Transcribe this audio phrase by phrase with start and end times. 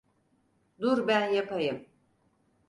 [0.81, 1.87] Dur ben yapayım.